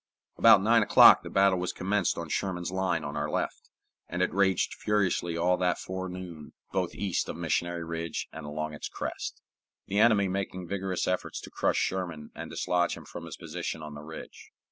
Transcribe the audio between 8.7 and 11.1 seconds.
its crest, the enemy making vigorous